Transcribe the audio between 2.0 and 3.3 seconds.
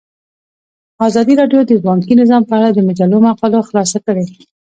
نظام په اړه د مجلو